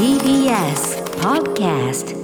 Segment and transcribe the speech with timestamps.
[0.00, 2.16] TBS Podcast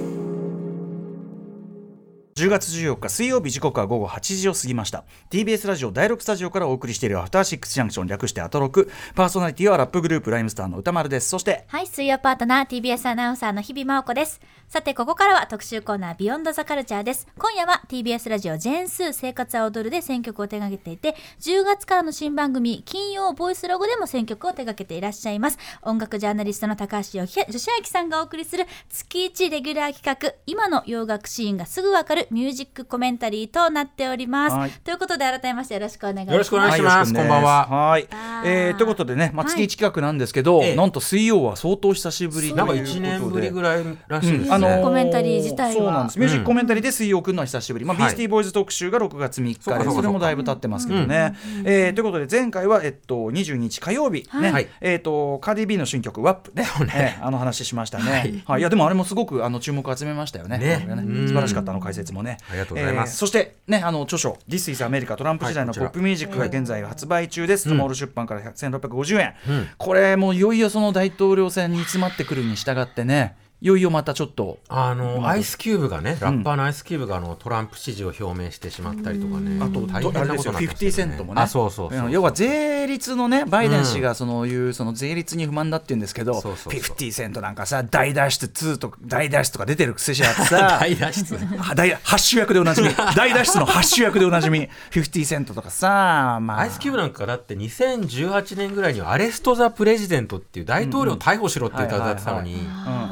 [2.37, 14.39] 10月14日水曜日時刻は午後8時を過ぎました TBS ラジオ第6スタジオからお送りしているアフターシックスジャンクション略してアトロクパーソナリティはラップグループライムスターの歌丸ですそしてはい、水曜パートナー TBS アナウンサーの日々真央子です。
[14.67, 17.27] さて、ここからは特集コーナービヨンドザカルチャーです。
[17.39, 25.57] 今夜は TBS ラジオジェーンスー生活は踊るで選曲を手掛けていて、10月からの新番組金曜ボイスロゴでも選曲を手掛けていらっしゃいます。
[25.81, 27.45] 音楽ジャーナリストの高橋義明
[27.85, 34.55] さんがお送りする月1レギュラー企画、今の洋楽シーンがすぐわかるミュージックコメンタリーとなっております。
[34.55, 34.71] はい。
[34.83, 36.31] ということで改めましてよろしくお願いします。
[36.33, 37.13] よろしくお願いします。
[37.13, 37.67] こんばんは。
[37.67, 38.07] はい。
[38.45, 39.55] えーということでね、まあ、はい。
[39.55, 40.75] 月1企画なんですけど、ええ。
[40.75, 44.51] なんと水曜は相当久しぶりというなんかことで1年ぶりぐらいらしいですね。
[44.51, 45.81] あのーコメンタリー自体は。
[45.81, 46.19] そうなんです。
[46.19, 48.11] ミュージックコメンタリーで水曜くんのは久しぶり、まあ、ビはい。
[48.11, 54.51] ースティーボーイズ特集が6月3日でそれもだいぶ経ってますけどね、えーということで前回は、えっと、22日火曜日、ね。
[54.51, 54.67] はい。
[54.81, 58.43] えー、とカーディビーの新曲「WAP ね」えーあの話しましたね、はい。
[58.45, 58.59] はい。
[58.59, 60.57] い、やでもあれもすごくあの注目を集めましたよね。
[60.57, 60.85] ね。
[60.87, 62.37] これうん素晴らしかったあの解説もね。
[62.49, 63.11] ありがとうございます。
[63.11, 69.67] えーそしてねあの著書「This is America トランプ時代のポップミュージック」が現在発売中です、スモール出版から1650円、うん。
[69.77, 74.59] これもういよいよその大統領選に詰まってくるに従ってねいよいよまたちょっと。
[74.69, 81.41] あのアイスキューブがね、ラッパーのアイスキューブがあのトランプ支持を表明してしまったりとかね、あと、あれですよ、変なことになって50ますよセントもね。
[81.41, 86.79] あ、そうそう要は税率のね、バイデン氏がそのいう、その税率に不満だって言うんですけど、そうそうそう。
[86.79, 91.35] 50セントなんかさ、大脱出2とか、大脱出とか出てるくせしあってさ、 大脱出。
[91.57, 96.59] は 大ハッシュ役でおなじみ、 大脱出のハッシュ役でおなじみ、50セントとかさ、まあ。
[96.59, 102.53] アイスキューブなんかだって2018年ぐらいにはアレスト・ザ・プレジデントっていう大統領を逮捕しろって歌を歌ってたのに。
[102.53, 102.63] うんう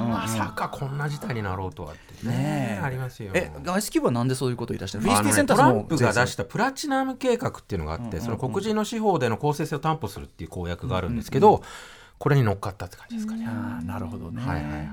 [0.03, 3.31] んまさかこんな事態になろうとはってねありますよ。
[3.33, 11.63] え、アイスキューブはなんでそういうことを言い出したのあの ?50 セねトラントはそのンプが出したプラチナム計画っていうのがあって、その黒人の司法での公正性を担保するっていう公約があるんですけど、
[12.17, 13.45] これに乗っかったって感じですかね。
[13.47, 14.41] あーなるほどね。
[14.41, 14.83] はいはいはいは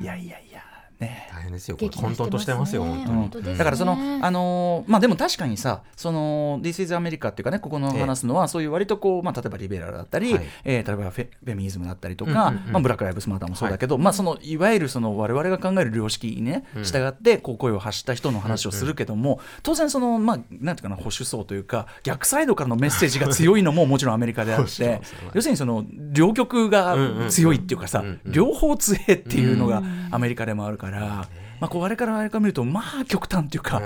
[0.00, 0.02] い。
[0.02, 0.62] いやいやいや、
[1.02, 1.28] ね。
[1.32, 1.76] 大変ですよ。
[1.76, 3.58] これ混沌としてますよ、本当に。
[3.58, 10.46] だからその、あのーまあでも確かにさその This is America っていうかねここの話すのは、そういう割とこう、まあ、例えばリベラルだったり、はい。
[10.64, 12.72] えー例えばフェフェミニズムだったりとか、うんうんうん。
[12.72, 16.84] まあ、ブラック・ライブスマターもそうだけど、まあそのいわゆるその我々が考える良識にねうん。
[16.84, 25.00] 従ってこう声を発した人の話をするけども、当然そのまあなんていうかな保守層というか逆サイドからのメッセージが強いのももちろんアメリカであって
[25.34, 26.96] 要するにその両極が
[27.28, 33.78] 強いっていうかさ、うんうんうん両方強いっていうのがアメリカでもあるから、まあこう我々から我々から見るとまあ極端っていうか。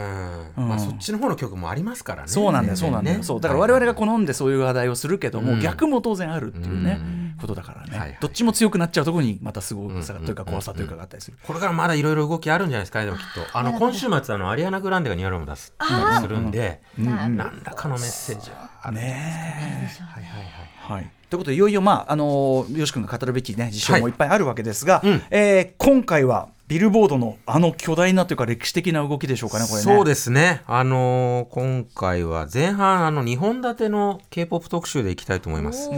[0.56, 0.69] うん。
[0.69, 2.28] まあそっちの方の曲もありますからね。
[2.28, 3.41] そうなんだよ、そうなんだよ、そう。
[3.41, 5.61] だから我々がこ好んでそういう話題をするけども、うん。
[5.61, 7.00] 逆も当然あるっていうね、
[7.37, 8.19] うことだからね、はいはい。
[8.21, 11.37] どっちも強くなっちゃうところにまたすごさというかうん怖さというかがあったりする。
[11.43, 13.59] これからまだいろいろ動きあるんじゃないですかねでもきっと。
[13.59, 15.75] あの今週末あのアリアナ・グランデがニューアルバム出す
[16.23, 20.41] するんで何らかのメッセージはあるんじゃないですかねはいはい。
[20.41, 25.23] はいはい、ということでいよいよ、まああのー、よし君が語るべき、ね、事象もいっぱいあるわけですが、うん。
[25.31, 29.82] えー今回はビルボードのあの巨大なというか歴史的な動きでしょうかね、これね。
[29.82, 30.62] そうですね。
[30.66, 35.88] あのー今回は前半、あの、2本立ての K-POP 特集でいきたいと思います。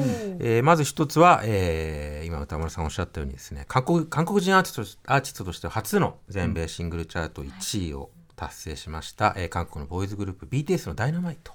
[0.41, 11.53] えーまず一つは、えー今歌丸さんおっしゃったようにですね、韓国韓国人アーティストアーティストとして初の全米シングルチャート1位を達成しました、えー韓国のボーイズグループ BTS のダイナマイト。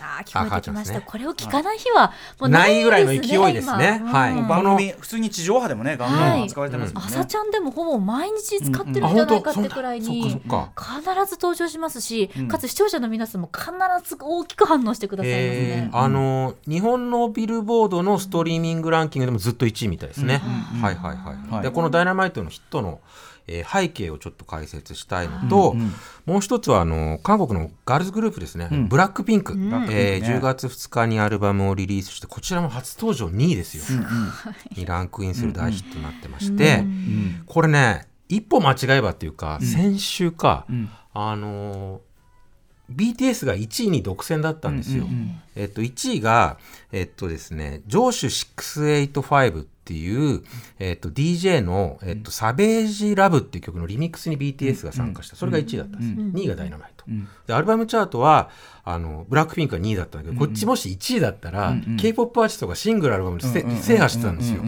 [0.00, 1.04] あー聞こえてきました、ね。
[1.06, 4.00] これを聞かない日はもうないぐらいのです勢いですね。
[4.00, 4.12] 今。
[4.12, 4.32] はい。
[4.32, 4.48] うん。
[4.48, 7.08] 番組、普通に地上波でもね、ガンガン使われてますもんね。
[7.10, 13.70] 朝ちゃんでもほぼ毎日使ってるんじうんうんゃないかってくらいに必ず登場しますし、かつ視聴者の皆さんも必
[14.08, 15.90] ず大きく反応してくださいますね。
[15.92, 20.40] あのー日本のビルボードのストリーミングランキングでもずっと1位みたいですね。
[20.80, 21.54] はいはいはい。
[21.54, 21.62] はい。
[21.62, 23.00] でこの「ダイナマイト」のヒットの、
[23.46, 25.76] えー背景をちょっと解説したいのと、
[26.26, 30.26] もう一つはあの韓国のガールズグループですね、ブラックピンク、えーね。
[30.26, 33.26] 10月2日にアルバムをリリースしてこちらも初登場。
[33.26, 33.84] 2位ですよ、
[34.76, 36.84] にランクインする大ヒットになってまして、
[37.46, 40.66] これね一歩間違えばっていうか、先週か、
[41.12, 42.00] あのー
[42.92, 45.06] BTS が1位に独占だったんですよ。
[45.56, 46.58] えっと、1位が、
[46.92, 50.42] えっとですね、上手685っていう、
[50.78, 55.36] えっと、DJ の、えっと、サベージラブっていう曲のリミックスに BTS が参加した。
[55.36, 56.38] それが1位だったんです。
[56.38, 57.04] 2位がダイナマイト。
[57.46, 58.48] で、アルバムチャートは、
[58.82, 64.62] あの、ブラックピンクが2位だったんだけど、こっちもし1位だったら、K-POP アーティストがシングルアルバムでせ制覇してたんですよ。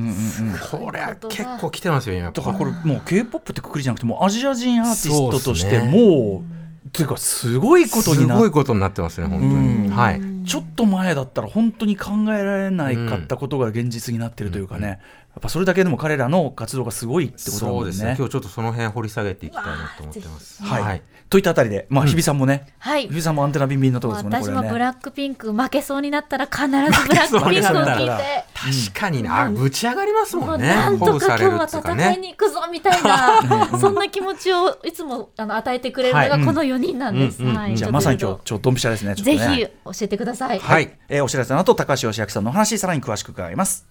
[0.70, 2.30] これは結構来てますよ、今。
[2.30, 9.90] だからこれもう K-POP ってくくりじゃなくてもうアジア人アーティストとしてもうっていうかすごいことになっすごいことになってますね、本当に。
[9.90, 10.20] はい。
[10.46, 15.00] ちょっと前だったら本当に考えられないかったことが現実になってるというかね、
[15.38, 17.78] っぱそれだけでも彼らの活動がすごいってことだもんね。
[17.78, 18.14] そうですね。
[18.18, 20.62] 今日ちょっとその辺掘り下げていきたいなと思ってます。
[20.62, 21.02] はい、はい。
[21.28, 24.62] といったあたりで、まあ、日比さんもね、はい日比さんもアンテナビンビンのところですもんね、私これね。
[24.62, 28.44] もブラックピンク負けそうになったら必ずブラックピンクを聞いて。
[28.92, 30.68] 確かにな、あぶち上がりますもんね。
[30.68, 32.16] なんと鼓舞されるか今日は戦いね。
[32.18, 33.42] に行くぞみたいな、
[33.78, 37.38] そんな気持ちをいつもあの与えてくれるのがこの4人なんです。
[37.74, 39.14] じゃあまさに今日、ちょっとドンピシャですね。
[39.14, 40.58] ぜひ教えてください。
[40.58, 40.96] はい。
[41.08, 43.86] えーお知らせの後、高橋義明さんのお話、さらに詳しく伺います。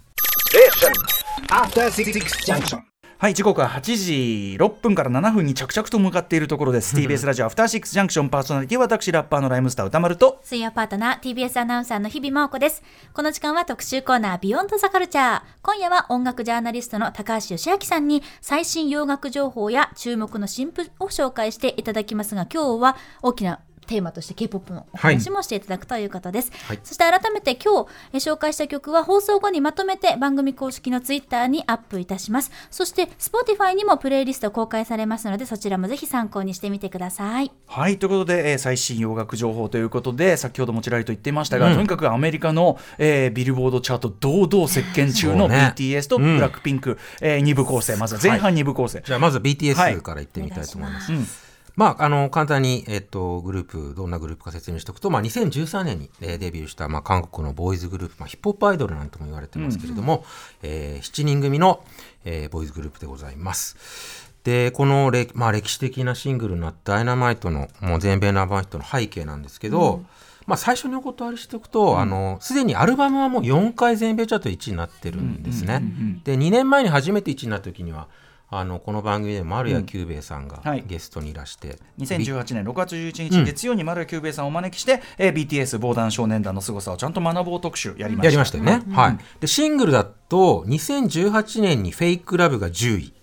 [1.50, 2.14] After Six
[2.46, 2.95] Junction.
[3.18, 6.94] はい、時刻は8時6分から7分に着々と向かっているところです。
[7.00, 12.84] TBS ラジオアフターシックスジャンクションパーソナリティは私、ラッパーのライムスター歌丸と、水曜パートナー TBS アナウンサーの日々真央子です。
[13.14, 15.42] この時間は特集コーナービヨンドザカルチャー。
[15.62, 26.52] 今夜は音楽ジャーナリストの高橋義明さんに最新洋楽情報や注目の新譜を紹介していただきますが、今日は大きなテーマとして K-POP のお話もしていただくということです。
[26.68, 26.80] はい。
[26.84, 32.52] そして改めて今日えー紹介した曲は放送後にまとめて番組公式のツイッターにアップいたします。
[32.72, 37.52] そして Spotify にもプレイリスト公開されますのでそちらもぜひ参考にしてみてください。
[37.68, 46.36] はい、ということで、えー最新洋楽情報ということで、先ほどもちらりと言っていましたが、とにかくアメリカの、えービルボードチャート堂々席巻中の BTS とうん。
[46.38, 49.02] ブラックピンク、え2部構成、まずは前半2部構成。
[49.06, 49.56] じゃあまずはい。
[49.56, 51.12] BTS から行ってみたいと思います。
[51.14, 51.28] うん
[51.76, 60.24] まあ、あの簡単に、えっと、グループどんなグループか説明しておくと、まあ、2013年に、えーデビューした、まあ、韓国のボーイズグループ、まあ、ヒップホップアイドルなんとも言われてますけれども、
[60.64, 61.84] えー7人組の、
[62.24, 64.26] えーボーイズグループでございます。
[64.44, 70.04] でこのれ、まあ、歴史的なシングルになった「ダイナマイトのもう全米ナンバーヒットの背景なんですけど、
[70.46, 75.82] まあ、最初にお断りしておくと、あのすでにアルバムはもう4回全米チャート1位になってるんですね。
[76.24, 78.08] で2年前に初めて1位になった時には
[78.50, 88.26] あのこの番組で丸谷久兵衛さんがはいゲストにいらして、2018年6月11日月曜に丸谷久兵衛さんをお招きして、えー BTS 防弾少年団の凄さをちゃんと学ぼう特集やりました。
[88.26, 88.84] やりましたよね。
[88.92, 89.18] はい。
[89.40, 93.14] で、シングルだと、2018年にフェイクラブが10位。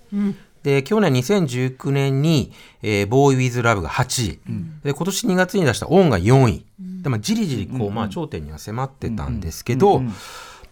[0.63, 2.53] で、去年2019年に、
[2.83, 4.41] えー、ボーイ・ウィズ・ラブが8位。
[4.85, 6.67] で、今年2月に出したオンが4位。
[7.03, 10.03] で、まあ、じりじり、こう、まあ、頂点には迫ってたんですけど、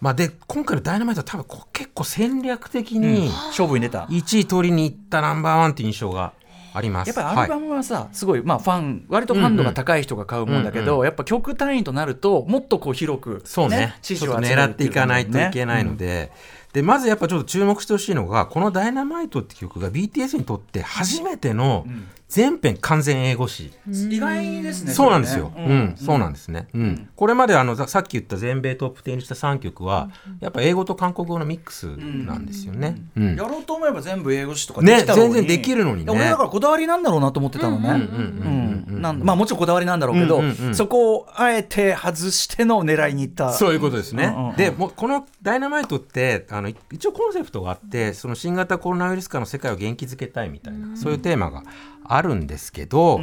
[0.01, 4.05] まあ、で、今回のダイナマイトは多分結構戦略的に勝負に出た。
[4.05, 6.33] 1位取りに行ったナンバーワンっていう印象が
[6.73, 7.07] あります。
[7.09, 13.95] やっぱりアルバムはさ、すごい、まあ、ファン割とファン度が高い人が買うもんだけど、やっぱ曲単位となるともっとこう広く、そうね。
[14.01, 16.31] 支持を狙っていかないといけないので、
[16.73, 21.85] でまずやっぱちょっと注目してほしいのがこの「ダイナマイトって曲が BTS にとって初めての
[22.31, 24.93] 全編完全英語詞、意外ですね。
[24.93, 25.95] そうなんですよ、うん。
[25.97, 27.09] そうなんですね、うん。
[27.13, 33.35] これまであのささっき言った全米トップ10にした3曲は、やっぱ英語と韓国語のミックスなんですよね、うん。
[33.35, 35.33] やろうと思えば全部英語詞とかねできたのに。
[35.33, 36.11] 全然できるのにね。
[36.13, 37.89] 俺だからこだわりなんだろうなと思ってたのね。
[37.89, 40.75] うんなんまあもちろんこだわりなんだろうけど、うんうんうん。
[40.75, 43.51] そこをあえて外しての狙いに行った。
[43.51, 44.25] そういうことですね。
[44.25, 44.55] うんうんうん。
[44.55, 51.63] でもうこの「ダイナマイト」ってあのい一応コンセプトがあってその新型コロナウイルス禍の世界を元気づけたいみたいな、そういうテーマが
[52.03, 53.21] あるんですけど、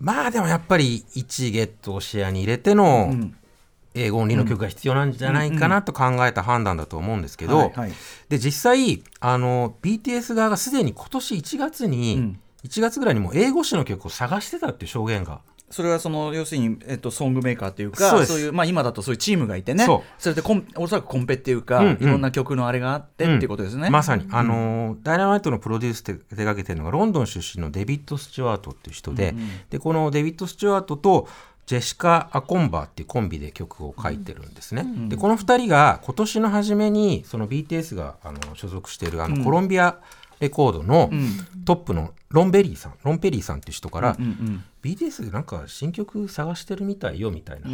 [0.00, 3.14] まあでもやっぱり1ゲットを視野に入れての
[3.94, 7.72] 英語オンリーの曲が必要なんじゃないかなと考えた判断だと思うんですけど、
[8.28, 12.40] で実際あの BTS 側がすでに今年1月に、ん。
[12.66, 19.84] 1月ぐらいにもう英語詞の曲を探してたっていう証言がそれはその要するに、えっと、ソングメーカーというかそういう、まあ、今だとそういうチームがいてね。
[19.84, 20.28] そう。
[20.28, 22.02] れでコンおそらくコンペっていうか、うんうん。
[22.02, 23.90] いろんな曲のあれがあって、っていうことですね。
[23.90, 29.34] まさに、あのーダイナマイトのプロデュース手手掛けてるのがロンドン出身のデビッド・スチュワートっていう人で,、
[29.70, 31.28] でこのデビッド・スチュワートと
[31.66, 34.86] ジェシカ・アコンバーっていうコンビで曲を書いてるんですね。
[35.08, 39.98] でこの2人が今年の初めにその BTS があの所属しているあのコロンビア
[40.40, 41.10] レコードの
[41.64, 47.68] トップのロンベリーさんロンペリーさんっていう人から、うんうん BTS でなんか新曲探してるみたいよみたいな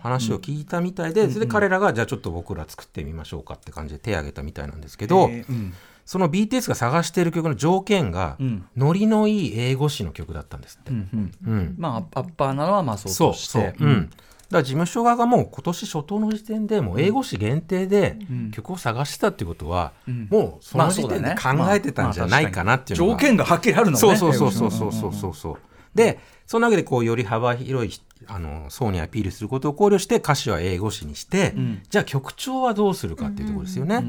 [0.00, 5.74] 話を聞いたみたいで、それで彼らがじゃあちょっと僕ら作ってみましょうかって感じで手を挙げたみたいなんですけど、えーうん。
[6.06, 8.66] その BTS が探している曲の条件が、ん。
[8.78, 10.90] ノリのいい英語詞の曲だったんですって。
[10.90, 11.32] うんうん。
[11.46, 11.74] うん。
[11.76, 13.74] まあアッパーなのはまあそうそうとして。
[13.78, 14.10] そう、うん、
[14.44, 18.18] だから事務所側がもう今年初頭の時点でもう英語誌限定で
[18.52, 23.98] 曲を探してたってことは、もうその時点で考えてたんじゃないかなっていう条件がはっきりあるのね。
[23.98, 25.56] そうそうそうそうそうそうそう
[25.94, 31.54] でそのわけでこうより幅広いあの層にアピールすることを考慮して歌詞は英語誌にして、
[31.88, 34.04] じゃあ曲調はどうするかっていうところですよね。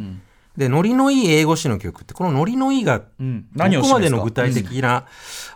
[0.57, 3.45] でノリのいい英語詞の曲ってこのノリのいいがうん。
[3.53, 5.05] どこまでの具体的な、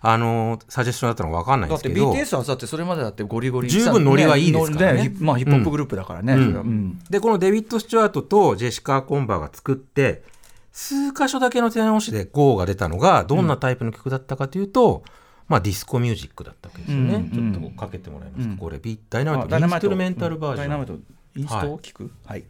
[0.01, 5.13] あのサジェスションだったのか分かんないんだってですけど BTS はだってそれまでだってゴリゴリ十分ノリはいいですからね。
[5.17, 6.33] ヒまあヒップホップグループだからね。
[6.33, 6.39] うん。
[6.39, 6.99] うん。
[7.09, 10.23] でこのデビッド・スチュワートとジェシカ・コンバーが作って
[10.71, 15.03] 数箇所だけの手直しで GO が出たのがどんなタイプの曲だったかというと、
[15.47, 17.53] まあ、ディスコミュージックだったわけですよね、うん。
[17.53, 19.57] ちょっとかけてもらえますか、これビダイナマイあト。
[19.57, 20.93] インストゥルメンタルバージョン、ダイナマイト
[21.35, 21.67] インストはい。
[21.67, 22.11] を聞く？
[22.25, 22.43] はい。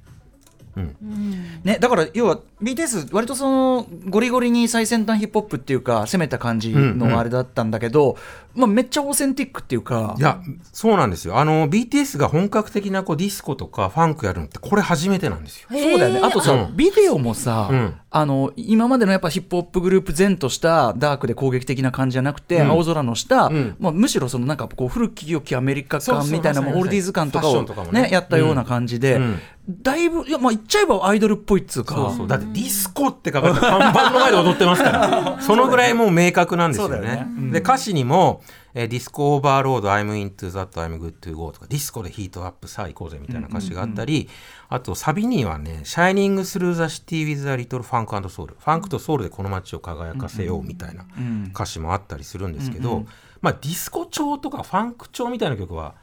[1.64, 8.18] ね、だから要は BTS 割とそのゴリゴリに最先端ヒップホップっていうか攻めた感じのあれだったんだけど、
[8.56, 10.42] まあ、めっちゃオーセンティックっていうかいや
[10.74, 11.38] そうなんですよ。
[11.38, 15.68] あの BTS が本格的なこうディスコとかファンクやるのってこれ初めてなんですよ。
[15.72, 16.20] そうだよね。
[16.24, 16.78] あとさ、うん。
[16.78, 22.72] ビデオもさ、うんあの今までのやっぱヒップホップグループ前としたダークで攻撃的な感じじゃなくて、うん。
[22.72, 23.76] 青空の下、うん。
[23.80, 28.04] まあ、むしろそのなんかこう古き良きアメリカ感みたいなオールディーズ感とかをね。
[28.04, 29.40] ねやったような感じで、うん。
[29.84, 31.94] だいぶいやまあ言っちゃえばアイドルっぽいっつうか。
[31.94, 32.28] そうそう。
[32.28, 35.38] だってディスコって書かれた看板の前で踊ってますから。
[35.42, 36.96] そのぐらいもう明確なんですよね。
[36.98, 37.28] よね。
[37.28, 37.52] うん。
[37.52, 38.42] で歌詞にも、
[38.74, 44.30] えーディスコオーバーロード I'm into that I'm good to go とかディスコでヒートアップさあ行こうぜみたいな歌詞があったり、
[44.68, 51.06] あとサビにはね Shining through the city with a little funk and soul ファンクとソウルでこの街を輝かせようみたいな
[51.54, 52.54] 歌詞もあったりするん。
[52.54, 53.06] ですけど、
[53.42, 55.96] まあディスコ調とかファンク調みたいな曲は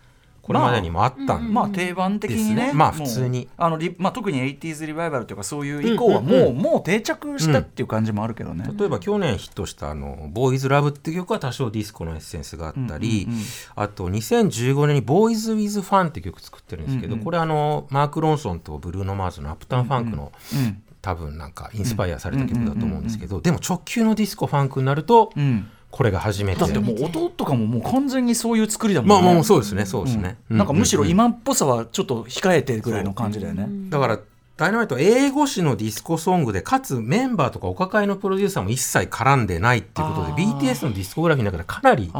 [0.46, 2.54] これまでにもあったんで、まあ定番的にね。
[2.54, 2.72] ですね。
[2.72, 3.48] まあ普通に。
[3.56, 13.26] あのリ、まあ、特に 80s リバイバルというかそういう以降はもう,、もう定着したっていう感じもあるけどね、例えば去年ヒットしたあの「ボーイズラブっていう曲は多少ディスコのエッセンスがあったり、
[13.74, 26.60] あと2015年に「ボーイズ・ウィズ・ファン」っていう曲作ってるんですけど、これあのマーク・ロンソンとブルーノ・マーズの「アップタウン・ファンクの」うん多分なんかインスパイアされた曲だと思うんですけど、でも直球のディスコ・ファンクになると、うんこれが初めて。
[26.60, 33.68] だってもう音とかももう完全にそういう作りだもんまあね、もうそうですねそうですね、うなんかむしろ今っぽさはちょっと控えてぐらいの感じだよね。
[33.90, 34.18] だから
[34.56, 40.58] ダイナマイトは英語詞のディスコソングでかつメンバーとかお抱えのプロデューサーも一切絡んでないっていうことであー。
[40.58, 42.10] BTS のディスコグラフィーの中でかなり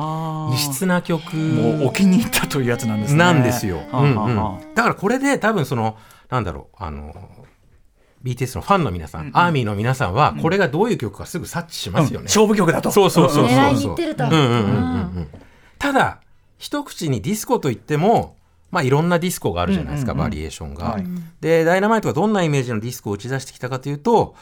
[0.55, 3.19] 異質な曲もうお気に入ったというやつなんですね。
[3.19, 3.81] なんですよ。
[4.75, 5.97] だからこれで多分その
[6.29, 7.15] なんだろうあの
[8.27, 12.25] BTS のファンの皆さん、アーミーの皆さんはこれがどういう曲かすぐ察知しますよね。
[12.25, 12.91] 勝負曲だと。
[12.91, 14.25] そうそうそうそうってると。
[14.25, 14.61] うんうんうんうんう
[15.21, 15.29] ん。
[15.79, 16.21] ただ
[16.59, 18.37] 一口にディスコといっても
[18.71, 20.31] まあいろんなディスコがあるじゃないですか、うんうんうん。
[20.31, 20.85] バリエーションが。
[20.87, 21.05] はい。
[21.41, 24.35] でダイナマイトがどんなイメージのディスコを打ち出してきたかというと、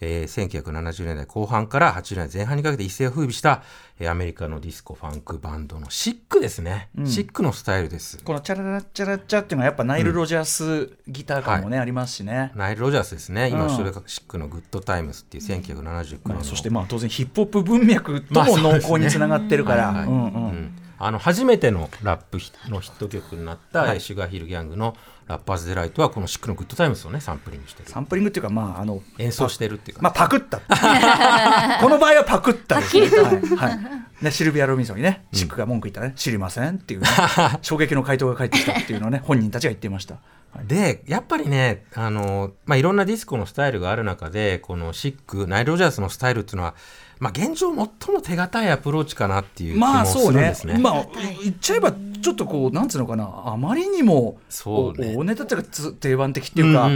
[0.00, 3.62] えー1970年代後半から80年代前半にかけて一世を風靡した、
[3.98, 7.06] えーアメリカのディスコファンクバンドのシックですね、うん。
[7.06, 8.22] シックのスタイルです。
[8.22, 12.52] このチャララッチャラッチャっていうのはやっぱナイル・ロジャースギター感もね、ありますしね。
[12.54, 13.76] ナイル・ロジャースですね、今、うん
[14.06, 19.88] シックの Good Times っていう1979年の、まあ、そしてまあ当然ヒップホップ文脈とまあも濃厚につながってるから。
[19.88, 20.20] はいはいうんうん。
[20.20, 20.78] うん。
[20.98, 23.94] あの初めてのラップヒのヒット曲になった、はい。
[23.94, 27.88] えーシュガーヒルギャングの「Rapper's Delight」はこのシックの Good Times をねサンプリングしてる。
[27.90, 30.60] サンプリングっていうかまああの演奏してるっていうか、まあパクった。
[31.80, 33.08] この場合はパクったですね。
[33.08, 33.70] はい。
[33.70, 33.78] はい。
[34.24, 37.08] ねシルビア・ロビンソンにね、チックが文句言ったらね、知りませんっていうね、
[37.62, 40.14] 衝撃の回答が返ってきたっていうのをね、本人たちが言っていました。
[40.54, 40.66] はい。
[40.66, 46.74] でやっぱりねあの、まあ、いろんなディスコのスタイルがある中でこのシックナイル・ロジャースのスタイルっていうのは、
[47.18, 47.76] まあ、現状最
[48.14, 50.40] も手堅いアプローチかなっていう気まあもすそうね。
[50.40, 50.78] るんですね。
[50.78, 51.06] まあ
[51.42, 55.14] 言っちゃえばちょっとこうなんつうのかなあまりにもそうね。
[55.16, 56.88] お大ネタっていうかつ定番的っていうか、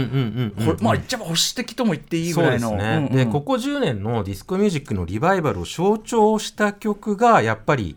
[0.81, 2.75] まあ言っちゃえば保守的とも言っていいぐらいの。
[2.75, 3.25] ね、うんうん。
[3.25, 7.95] でここ10年のディスコミュージックのリバイバルを象徴した曲がやっぱり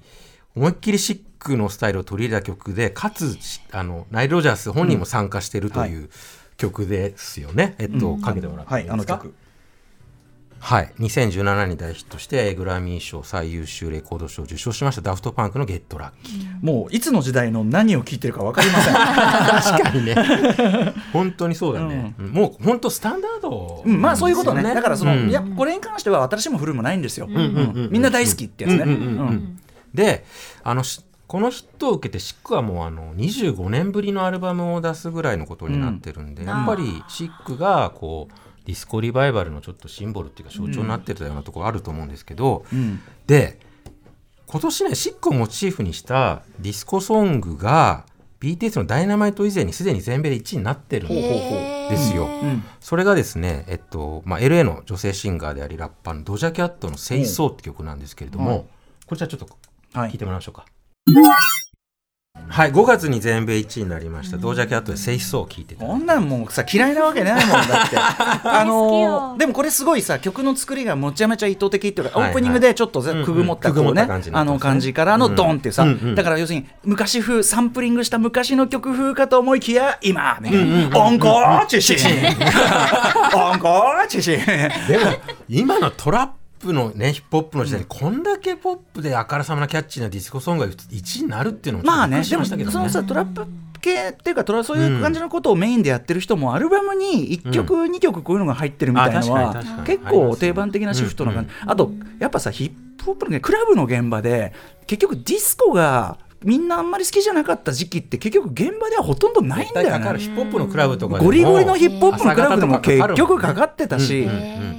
[0.57, 3.37] 思いっきりシックのスタイルを取り入れた曲でかつ
[3.73, 6.09] あのナイル・ロジャース本人も参加してるという
[6.57, 9.15] 曲ですよね、えっと、かけてもらってはいいいですか？
[9.15, 9.35] あの曲
[10.61, 16.59] はい、2017年に大ヒットしてグラミー賞最優秀レコード賞を受賞しましたダフトパンクの「ゲットラッキー。
[16.63, 18.95] もういつの時代の何を聞いてるか分かりません。
[18.95, 20.95] 確かにね。
[21.13, 22.27] 本当にそうだね、うん。
[22.31, 24.63] もう本当スタンダード、うんまあそういうことね。
[24.63, 25.29] だからその、うん。
[25.29, 28.87] いやこれに関しては私も古いもないんですよ、みんな大好きってやつね、
[29.93, 30.25] で
[30.63, 36.49] あのしこのヒットを受けてシックはもうあの25年ぶりのアルバムを出すぐらいのことになってるんで、うん。
[36.49, 38.35] やっぱりシックがこう
[38.67, 43.01] ディスコリバイバルのちょっとシンボルっていうか象徴になってたようなところあると思うんですけど、うん。
[43.27, 43.59] で
[44.47, 48.07] 今年ねシックをモチーフにしたディスコソングが
[48.41, 52.27] BTS の「ダイナマイト以前にすでに全米で1位になってるんですよ。
[52.27, 52.63] うん。
[52.81, 58.65] それがですね、えっとまあ、LA の女性シンガーでありラッパーのドジャキャットの「セイソーって曲なんですけれども、はい。
[59.07, 59.49] こちらちょっと
[59.95, 60.11] はい。
[60.11, 60.67] 聞いてもらいましょうか。
[61.07, 61.74] はい、
[62.55, 65.85] 5月に全米1位になりました、ドージャキャットで「セイソーを聞いてた。
[65.85, 67.97] こんなんもうさ嫌いなわけないもんだって。
[67.99, 69.35] あのよ。
[69.35, 72.31] ーでもこれすごいさ曲の作りがめちゃめちゃ意図的っていうか、はいはい。
[72.31, 76.15] オープニングでちょっとくぐもったくぐもこうねった感じになあの感じからのドンってさ、うんうん。
[76.15, 81.97] だから要するに昔風サンプリングした昔の曲風かと思いきや今みたいな「オンコーチシン」
[83.35, 83.69] 「温故
[84.03, 84.37] 知新」
[84.89, 85.11] でも
[85.49, 92.73] 今のトラップのねヒップホップの時代にこんだけポップであからさまなキャッチーなディスコソングが1位になるっていうのもちょっとびっくりしまあねでもましたけどね。
[92.73, 93.47] そのさトラップ
[93.81, 104.55] 系っていうかトラそういう感じのことをメインでやってる人もアルバムに1曲、2曲こういうのが入ってるみたいなのは結構定番的なシフトな感じ、あとやっぱさヒップホップのねクラブの現場で
[104.87, 114.29] 結局ディスコがみんなあんまり好きじゃなかった時期って結局現場ではほとんどないんだよ絶対かかるねヒップホップのクラブとかゴリゴリのヒップホップのクラブでも結局かかってたし、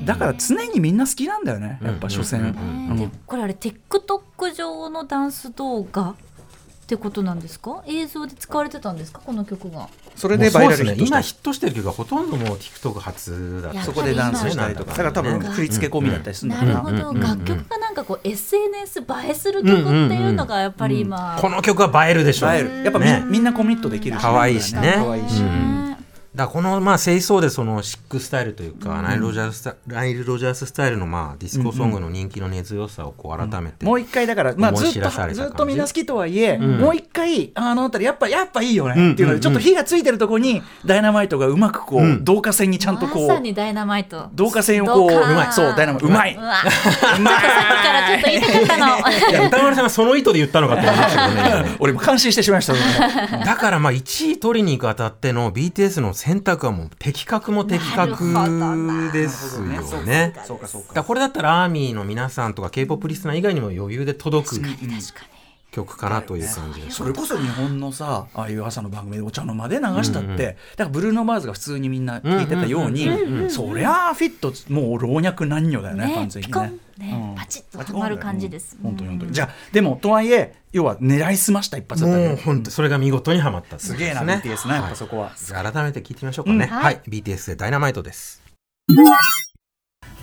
[0.05, 2.53] だから常にみんな好きなんだよねやっぱ所詮、
[3.25, 6.15] これあれ TikTok 上のダンス動画
[6.85, 7.83] ってことなんですか？
[7.87, 9.19] 映像で使われてたんですか？
[9.25, 9.89] この曲が。
[10.15, 11.17] それでバイラルヒットした。
[11.17, 13.77] 今ヒットしてる曲がほとんどもう TikTok 初だった。
[13.79, 14.91] やそこでダンスしたりとか。
[14.91, 16.63] だから多分振り付け込みだったりするんだ。
[16.63, 17.19] なろうな、るほど、うん。
[17.19, 22.83] 楽曲がなんかこう SNS 映えする曲っていうのがやっぱり今、この曲は映えるでしょ映える。
[22.83, 23.23] やっぱみ,、ね。
[23.27, 24.93] みんなコミットできるし、可愛いしね。
[24.97, 25.64] 可愛いし、うん
[26.35, 36.79] だこのまあ清掃でそのシックスタイルというか、ナイル・ロジャーススタナイル・ロジャーススタイルのまあディスコソングの人気の根強さをこう改めて、もう一回だから、まあ、ずっとずっとみんな好きとはいえ、ん。
[36.79, 42.19] もう一回あのあたりやっぱやっぱいいよねっていうので、ちょっと火がついてるところにダイナマイトがうまくこう、うん。
[42.19, 44.29] 導火線にちゃんとこうまさにダイナマイト。
[44.37, 45.53] 導火線をこううまい。
[45.53, 46.07] そうダイナマイト。
[46.07, 46.35] うまい。
[46.35, 49.29] うわちょっとさっきからちょっと言いたかったの。
[49.29, 49.33] い。
[49.33, 51.75] や歌丸さんがその意図で言ったのかと思いましたけどね。
[51.79, 53.45] 俺も感心してしまいましたね。
[53.45, 58.33] だからまあ1位取りに行くあたっての BTS の選択はもう的確も的確
[59.13, 60.33] ですよね。
[60.43, 60.87] そうかそうか。
[60.87, 64.55] だからこれだったらアーミーの皆さんとか K-POP リスナー以外にも余裕で届く
[65.75, 66.97] 曲かなという感じです。
[66.97, 73.09] それこそ日本のさああいう朝の番組でお茶の間で流したって、だからブルーノ・マーズが普通にみんな聞いてたように、
[73.49, 76.73] そりゃあフィットもう老若男女だよねね完全にね。
[76.97, 77.35] ね、うん。
[77.35, 79.33] パチッとはまる感じです、本当に本当に。
[79.33, 86.65] じゃあでもとはいえ要は狙いすました一発だったもうね本当それが見事にはまったすげえなですね BTS なやっぱそこは、じゃあ改めて聞いてみましょうかね。
[86.65, 86.71] うん。
[86.71, 88.41] は、はいい BTS でダイナマイトです。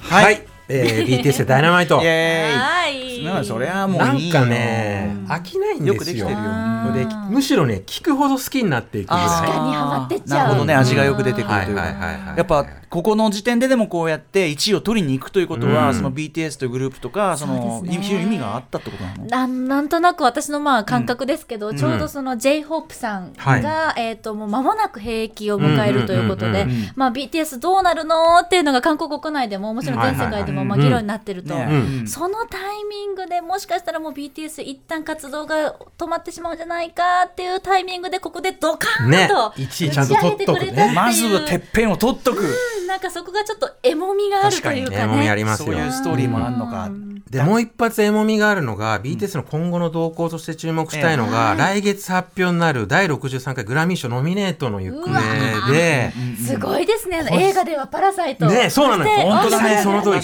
[0.00, 2.00] はい、えー BTS でダイナマイト。
[2.02, 4.40] イエーそれはもなうんいいよ。
[4.40, 5.94] かね、飽きないんですよ。
[5.94, 6.92] よくできてるよ。
[6.92, 9.08] でむしろね、聞くほど好きになっていく。
[9.08, 9.26] ぐらい。
[9.26, 10.38] 確かにハマってっちゃう。
[10.38, 11.82] なるほどね味がよく出てくるというか。
[11.82, 15.94] はいはいはいはいやっぱここの時点ででもこうやって1位を取りに行くということは、うん。
[15.94, 19.24] その BTS というグループとかその非常に意味があったってことなの？
[19.24, 31.54] なんなんとなく私のまあ感覚ですけど、ちょうどその j ホープさんが、はえっ、ともう間もなく兵役を迎えるということでうんうんうんうん、まあ BTS どうなるのっていうのが韓国国内でももちろん全世界でもまあ議論になってると。
[31.54, 32.06] ねうん。
[32.06, 39.28] そのタイミングでもしかしたらもう BTS 一旦活動が止まってしまうんじゃないかっていうタイミングでここでドカーンね。
[39.28, 42.40] と一位ちゃんと取っとくね打ち上げてくれたっていうまずはてっぺんを取っとく。
[42.42, 42.86] うん。
[42.86, 45.36] なんかそこがちょっとエモみがあるというかね、もみあね。
[45.36, 45.66] りますよ。
[45.66, 45.92] そういう。
[45.92, 46.90] ストーリーもあるのか、
[47.30, 56.12] でもう一発エモみがあるのが BTS の今後の動向として注目したいのが、来月発表になる第63回グラミー賞ノミネートの行うわ方で、
[56.44, 57.20] すごいですね。
[57.20, 58.46] あの映画ではパラサイト。
[58.46, 59.10] ねそうなのよ。
[59.30, 59.76] 本当だね。
[59.76, 60.22] あその通り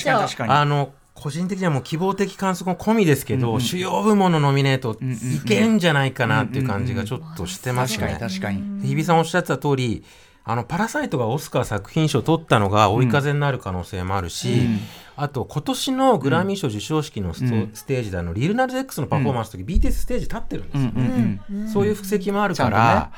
[0.49, 8.29] あの個人的にはもう希望的観測も込みですけど、主要部門のノミネートいけんじゃないかなっていう感じがちょっとしてます確かにね。
[8.29, 10.05] 確かに、日比さんおっしゃってた通り
[10.45, 14.67] あのパラサイトがオスカー作品賞を取ったのが追い風になる可能性もあるし、
[15.15, 17.41] あと今年のグラミー賞授賞式のス
[17.85, 23.11] テージであのリルナルズ X のパフォーマンスの時、BTS ステージ立ってるんですよ、うんうんそういう布石もあるから、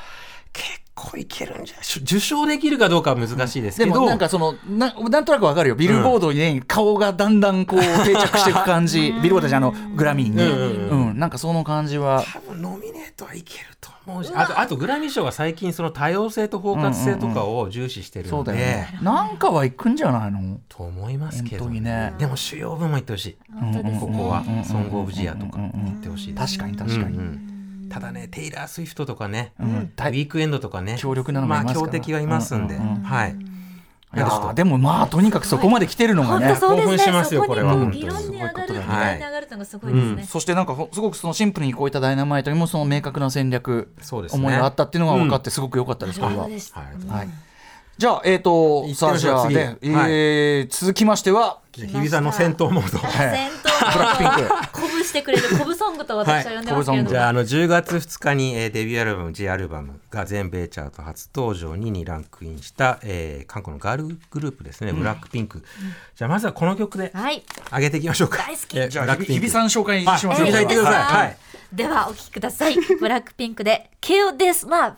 [0.53, 1.85] 結構いけるんじゃない？
[2.03, 5.75] 受賞できるかどうかは難しいですけど、でもなんかそのななんとなくわかるよ。
[5.75, 9.13] ビルボードに、ね顔がだんだんこう定着していく感じ。
[9.21, 12.23] ビルボードじゃあのグラミーに、うんうんなんかその感じは。
[12.33, 14.31] 多分ノミネートはいけると思うし。
[14.35, 20.59] あとあとグラミー賞は最近その多様性と包括性とかを重視してるので、なんかは行くんじゃないの？
[20.67, 22.13] と思いますけど、ね。
[22.19, 23.97] でも主要部門行ってほしい、ね。
[23.99, 24.43] ここは。
[24.45, 27.47] うんうんソング・オブ・ジアとか行ってほしい確かに確かに、うんうん
[27.91, 29.67] ただねテイラー・スウィフトとかね、うん。
[29.67, 31.85] ウィークエンドとかね強力なのもいまあますから。
[31.87, 33.35] 強敵はいますんで、はい。
[34.13, 36.57] いやーでもまあとにかくそこまで来てるのが本ね。
[36.59, 37.73] 興奮しますよそこれは。
[37.73, 38.29] 本当にす。
[38.29, 40.25] ごいことだね。
[40.27, 46.51] そしてなんかほすごくそのシンプルにこういったダイナマイトにもその明確な戦略、思いがあったっていうのが分かってすごく良かったです、これはそう。
[46.51, 46.81] でした。
[46.81, 47.07] はい。
[47.07, 47.29] はい。
[47.97, 49.55] じゃあ、えっ、と行ってみさあじゃあましょう次。
[49.55, 52.97] で、えー続きましては、日比さんの戦闘モード。
[52.99, 57.09] 戦闘 ブラックピンクしてくれる鼓舞ソングと私は呼んでますけれども。
[57.09, 65.63] じゃああの10月2日に、えーデビューアルバム G アルバムが全米チャート初登場に2ランクインした、えー韓国のガールグループですね、ブラックピンク、
[66.15, 67.43] じゃあまずはこの曲ではい。
[67.71, 68.37] 上げていきましょうか。
[68.39, 68.77] 大好き。
[68.79, 69.41] えーじゃあブラックピンク。
[69.41, 70.41] 日比さん紹介しましょうはい。
[70.41, 71.03] 日比さん言ってください。
[71.03, 71.27] はい。
[71.27, 71.37] はい
[71.73, 72.75] ではお聴きください。
[72.99, 74.95] ブラックピンクで Kill This Love。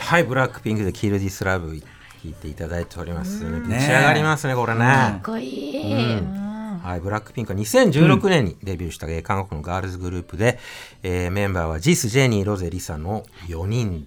[0.00, 1.78] はいブラックピンクで「Kill This Love」
[2.22, 3.44] 聴いていただいております。
[3.44, 5.92] ねぶねち上がりますねこれね、かっこいい。
[5.92, 10.58] うんうんはい、ブラックピンクは2016年にデビューした、えー韓国のガールズグループで、
[11.02, 14.04] えーメンバーはジス、ジェニー、ロゼ、リサの4人、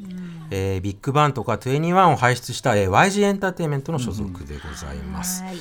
[0.52, 5.44] えービッグバンとか2NE1 を輩出した、えー YG エンターテインメントの所属でございます。
[5.44, 5.58] はい。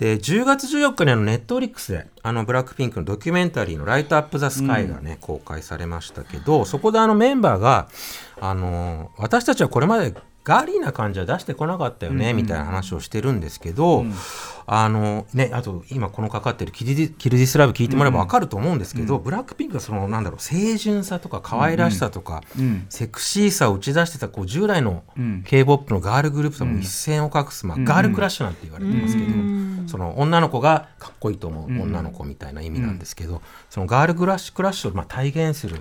[0.00, 7.88] で10月14日にあのネットフリックスであのブラックピンクのドキュメンタリーの「ライトアップ・ザ・スカイ」がね、公開されましたけどそこであのメンバーが、
[8.40, 14.06] あの私たちはこれまでガーリーな感じは出してこなかったよね、みたいな話をしてるんですけど、
[14.72, 25.42] あのね、あと今このかかってるキルディスラブ聞いてもらえば分かると思うんですけど、ブラックピンクはそのなんだろう清純さとか可愛らしさとか、うんセクシーさを打ち出してたこう従来のうん。
[25.44, 29.28] K-POP のガールグループとも一線を画す、まあ、ガールクラッシュなんて言われてますけど、
[29.88, 35.78] その女の子がかっこいいと思う女の子みたいな意味なんですけど、そのガールクラッシュクラッシュをまあ体現する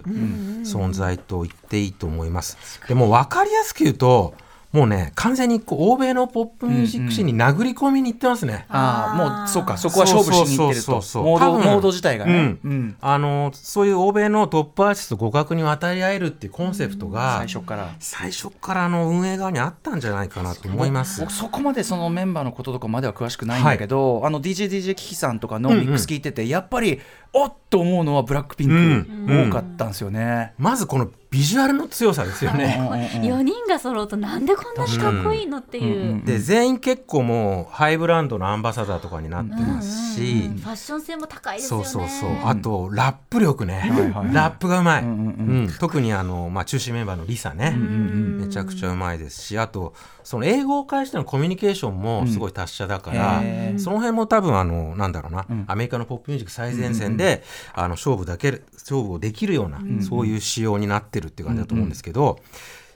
[0.64, 2.58] 存在と言っていいと思います。
[2.88, 4.34] でも分かりやすく言うと
[4.72, 8.66] もうね完全にこう欧米のポップミュージックシーンに殴り込みに行ってますね。
[8.70, 10.92] ああもうそうかそこは勝負しに行ってると。
[10.94, 12.60] モード多分モード自体がね、うん。
[12.64, 12.98] うん。
[13.02, 17.96] あのそういう欧米のトップアーティスト互角に渡り合えるっていうコンセプトが最初から。
[18.00, 21.22] 最初からの運営側にあったんじゃないかなと思います。
[21.22, 27.00] 僕そこまでそのメンバーのこととかまでは詳しくないんだけど、あの DJDJ キキさんとかのミックス聞いてて、やっぱり
[27.32, 30.54] おっと思うのはブラックピンク多かったんですよね。
[30.58, 32.80] まずこのビジュアルの強さですよね。
[33.22, 41.86] 4人が揃うとなんでこんなにかっこいいのっていう、うんうんで全員結構もうハイブランドのアンバサダーとかになってますし、ファッション性も高いですよね。
[41.86, 42.32] そうそうそう。
[42.46, 45.22] あとラップ力ね、はいはいラップがうまい、うんうんう
[45.68, 49.40] ん特にあの、まあ、中心メンバーのリサね、めちゃくちゃうまいです。
[49.40, 53.42] しあとその英語を介してのコミュニケーションもすごい達者だから、
[53.78, 62.40] その辺も多分あのなんだろうな、アメリカのポップミュージック最前線で、あの勝負だけ勝負をできるような、そういう仕様になってるっていう感じだと思うんですけど、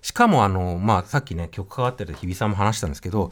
[0.02, 3.30] しかもあの、まあ、さっきね曲関わってる日比さんも話したんですけど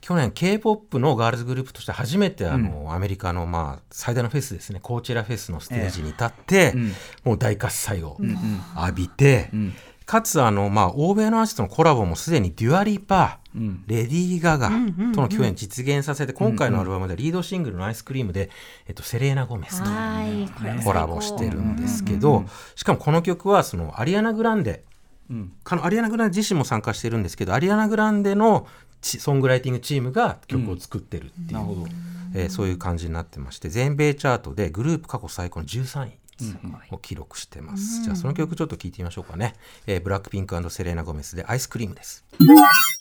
[0.00, 4.80] 去年 k p o p のガールズグループとして初めてあの、アメリカの、まあ、最大のフェスですね。
[4.82, 6.92] コーチェラフェスのステージに立って、ん。
[7.22, 8.16] もう大喝采を
[8.78, 9.50] 浴びて、
[10.06, 18.50] かつあの、まあ、欧米のアーティストのコラボもすでにデュアリーパレディー・ガガとの共演実現させて、今回のアルバムでリードシングルの「アイスクリームで」
[18.86, 19.90] えっと、セレーナ・ゴメスと
[20.84, 22.44] コラボしてるんですけど、
[22.76, 24.84] しかもこの曲はそのアリアナ・グランデ、
[25.64, 28.66] かのアリアナ・グランデ自身も参加してるんですけどアリアナ・グランデの
[29.00, 31.86] チソングライティングチームが曲を作ってるっていう、なるほど。
[32.34, 36.12] えーそういう感じになってまして全米チャートでグループ過去最高の13位
[36.90, 39.54] を記録してます、じゃあその曲ちょっと聴いてみましょうかね、
[39.86, 42.24] えーブラックピンクセレーナ・ゴメスでアイスクリームです。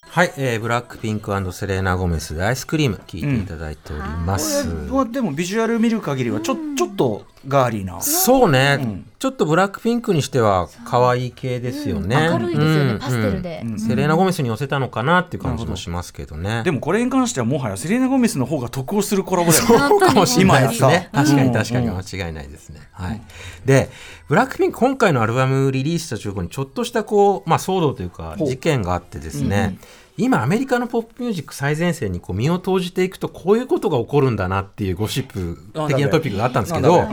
[0.02, 8.02] はい、えーブラックピンクセレーナ・ゴメスでアイスクリーム聴いていただいております、これはでもビジュアル見る限りはちょちょっとガーリーな。
[8.02, 12.91] そうね、ちょっとブラックピンクにしては可愛い系ですよね、明るいですよね。
[12.91, 12.99] うん。
[12.99, 13.62] パステルで。
[13.65, 13.80] うん。
[13.80, 16.63] セレーナ・ゴメスに寄せたのかなっていう感じもしますけどね。
[16.63, 19.63] でもこれに関してはもはやセレーナ・ゴメスの方が得をするコラボだよ。
[19.63, 19.67] ね。
[19.67, 21.10] そうかもしれないです今やね。
[21.13, 21.23] さ。
[21.23, 22.82] 確かに確かに間違いないですね。
[22.91, 23.21] はい。
[23.65, 23.89] で、
[24.28, 29.78] ブラックピンク今回のアルバムリリースした直後にちょっとしたこう、まあ騒動というか事件があってですね、
[30.19, 37.08] 今アメリカのポップミュージック最前線にこう身を投じていくとこういうことが起こるんだなっていうゴシップ的なトピックがあったんですけど、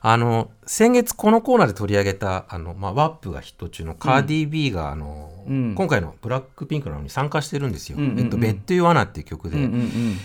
[0.00, 5.74] あの先月このコーナーで取り上げたあの、まあ、ワップがヒット中のカーディー・ビーが、あのうん。
[5.74, 7.98] 今回のブラックピンクなのに参加してるんですよ。
[7.98, 8.20] うんうんうん。
[8.20, 10.16] えっと、ベッド・ユアナっていう曲で、うんうんうん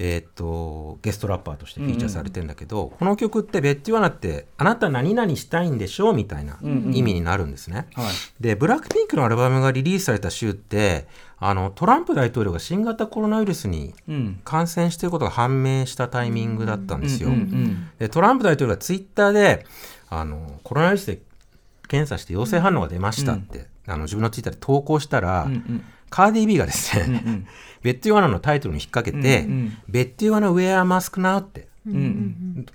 [0.00, 7.88] えー、とゲストラッパーとしてフィーチャーされてるんだけど、この曲って「ベッティワナ」って「あなた何々したいんでしょ?」みたいな意味になるんですね。
[7.94, 8.06] はい
[8.40, 11.06] でブラックピンクのアルバムがリリースされた週って
[11.40, 17.30] あのトランプ大統領が新型コロナウイルスにうん感染していることが判明したタイミングだったんですよ。
[17.30, 19.66] うんうんでトランプ大統領がツイッターで
[20.08, 21.20] あのコロナウイルスで
[21.88, 27.46] 検査して陽性反応が出ましたって、あの自分のツイッターで投稿したら、うんうんカーディー・ビーがですね、うんうん。
[27.82, 31.98] ベッド・ユアナのタイトルに引っ掛けて、うんうんベッド・ユアナ・ウェア・マスク・ナウってうんう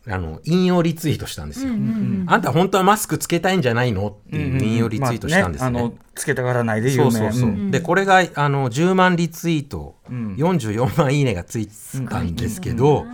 [0.10, 1.72] んあの引用リツイートしたんですよ。
[1.72, 4.08] うんあんた本当はマスクつけたいんじゃないの？
[4.08, 5.72] っていう引用リツイートしたんですね。
[5.72, 7.12] まああのつけたがらないで有名。
[7.12, 7.50] そうそうそう。
[7.50, 10.36] んでこれがあの10万リツイート、うん。
[10.36, 11.68] 44万いいねがつい
[12.10, 13.06] たんですけど、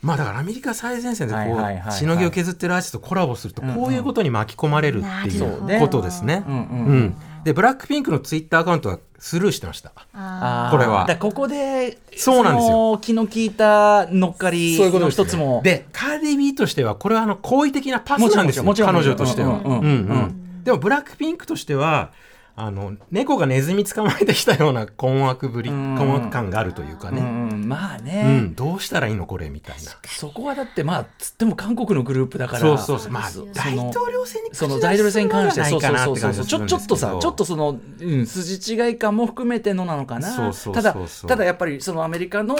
[0.00, 6.44] まあだからアメリカ最前線でこう、しのぎを削ってるアーティストとコラボするとこういうことに巻き込まれるっていうことですね。
[6.46, 6.86] うんうん。
[6.86, 9.92] うんでブラックピンクのツイッターアカウントはスルーしてました。
[10.14, 10.70] ああー。
[10.70, 11.06] これは。
[11.18, 12.98] ここでそうなんですよ。
[12.98, 15.60] 気の利いた乗っかりの一つも。
[15.64, 20.30] でカーディビーとしてはこれはあの好意的なパスなんですよ彼女としては。
[20.64, 22.12] でもブラックピンクとしては
[22.54, 25.96] あの猫がネズミ捕まえてきたような困惑ぶりうん。
[25.96, 27.24] 困惑感があるというかうんね、う
[27.56, 27.68] ん。
[27.68, 28.54] まあうね、ん。
[28.54, 29.92] どうしたらいいのこれみたいな。
[30.06, 32.60] そこはだってまあつっても韓国のグループだから。
[32.60, 33.10] そうそうそう。
[33.10, 36.68] まあ大統領選に口その大統領選に関してするのそうはないかなって感じそうそうそう。
[36.68, 40.30] ちょちょっとさちょっとその、うん、筋違い感も含めてのなのかな。
[40.30, 40.72] そうそうそう。
[40.72, 40.94] そうただ
[41.28, 42.56] ただやっぱりそのアメリカの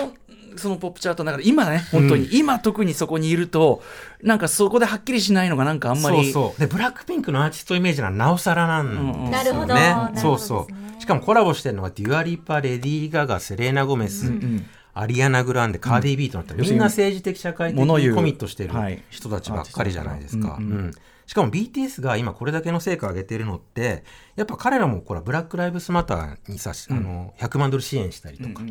[0.57, 3.83] そのポップチャートの中で今ね本当に、今特にそこにいると
[4.23, 6.31] なんかそこではっきりしないのがなんかあんまり。
[6.31, 6.61] そうそう。
[6.61, 9.31] でブラックピンクのアーティストイメージはなおさらなんですよね。
[9.31, 9.82] なるほどなるほど
[10.17, 11.01] そうそう。
[11.01, 14.65] しかもコラボしてるのがデュアリパレディー・ガガセレーナ・ゴメス、ん
[14.95, 19.03] アリアナ・グランデカーディ・ビーとなったら、みんな政治的社会的にコミットしているはい。
[19.09, 20.59] 人たちばっかりじゃないですか。
[20.61, 20.63] う。
[20.63, 20.73] んうん。
[20.73, 20.95] うん。
[21.27, 24.05] しかも BTS が今これだけの成果を上げてるのって
[24.37, 28.63] やっぱ彼らもこれブラック・ライブスマターにさ、あの100万ドル支援したりとか、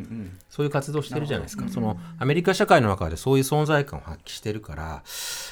[0.48, 5.02] そういう活動してるじゃないですか、そのアメリカ社会の中でそういう存在感を発揮してるから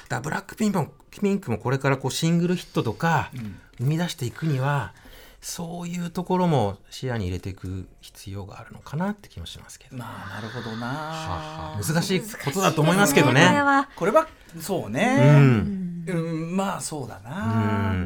[0.09, 3.31] だブラックピンクもピンクもこれからこうシングルヒットとか
[3.79, 4.93] 生み出していくには、
[5.41, 11.81] そういうところも視野に入れていく必要があるのかなって気もしますけど、まあなるほどな。
[11.83, 13.63] 難しいことだと思いますけどこれね。
[13.63, 14.29] はこれは
[14.61, 16.05] そううね、ん。
[16.07, 17.97] うんまあそうだうな、ん。
[17.97, 17.99] う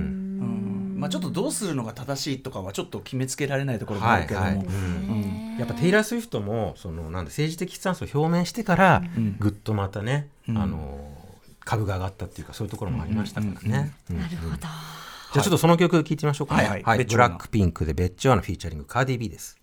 [0.45, 0.97] ん。
[1.01, 4.67] まあ、ちょっとどうするのが正しいとかはちょっと決めつけられないところもあるけども、はいはい。
[4.67, 5.57] うん。
[5.59, 9.37] やっぱテイラー・スウィフトもそのなんだ政治的スタンスを表明してから、ん。
[9.39, 10.59] ぐっとまたね、うん。
[10.59, 11.11] あの
[11.65, 13.93] 株が上がったっていうかそういうところもありましたからね。
[14.11, 14.19] うん。
[14.19, 14.57] なるほど。
[15.35, 16.63] じゃあちょっとその曲聞いてみましょうかね。
[16.63, 19.59] はいはいブラックピンクで Bet You Wanna featuring カーディビーです。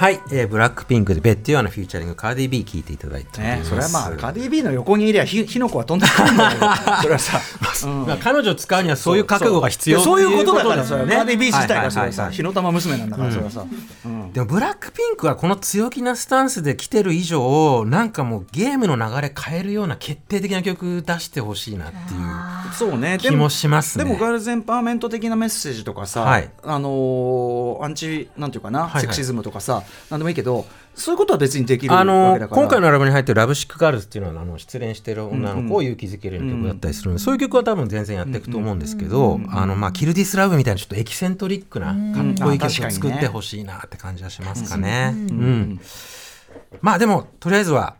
[0.00, 3.60] はい、えー、ブラックピンクで Bet You Wanna featuring カーディビー聞いていただいてね。
[3.64, 6.68] それはまあカーディビーの横にいりゃ火火の粉は飛んでくるんだけど
[7.02, 7.38] それはさ、
[7.86, 8.06] うん。
[8.08, 13.66] まあ彼女を使うにはそういう覚悟が必要そういうことだからそれはカーディビー自体がそれはさ火の玉娘なんだからそれはさ、
[14.06, 14.32] うん。
[14.32, 22.20] でもブラックピンクはこの強気なスタンスで来てる以上なんかもうゲームの流れ変えるような決定的な曲出してほしいなっていう
[22.74, 24.04] そうね気もしますね。
[24.04, 26.48] でもガールズエンパワーメント的なメッセージとかさ、はい。
[26.62, 29.00] あのーアンチなんていうかな、いはい。
[29.02, 32.62] セクシズムとかさなんでもいいけどそういうことは別にできるわあのけだから。
[32.62, 41.94] 今回のアルバムに入ってる「ラブシックガールズ」っていうのはあの失恋してる女の子を勇気づけるような曲だったりするので、そういう曲は多分全然やっていくと思うんですけど、あのまあ Kill This Love みたいなちょっとエキセントリックなかっ
[42.46, 45.14] こいい曲を作ってほしいなって感じはしますかね。
[45.14, 45.80] うん。
[46.80, 47.96] まあでもとりあえずは